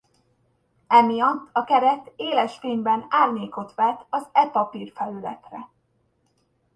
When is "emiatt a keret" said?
0.87-2.11